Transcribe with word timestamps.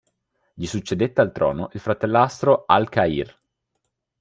Gli 0.55 0.65
succedette 0.65 1.21
al 1.21 1.31
trono 1.31 1.69
il 1.73 1.79
fratellastro 1.79 2.63
al-Qahir. 2.65 3.39